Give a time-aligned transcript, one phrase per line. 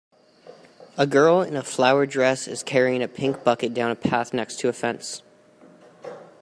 [0.97, 4.57] A girl in a flowered dress is carrying a pink bucket down a path next
[4.61, 5.21] to a fence